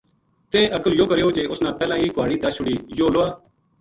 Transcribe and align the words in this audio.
تیں 0.51 0.67
عقل 0.77 0.91
یوہ 0.97 1.07
کریو 1.09 1.29
جے 1.35 1.43
اس 1.51 1.59
نا 1.63 1.69
پہلاں 1.79 1.97
ہی 2.01 2.07
کہاڑی 2.15 2.37
دس 2.41 2.53
چھُڑی 2.55 2.75
یوہ 2.97 3.11
لوہا 3.13 3.29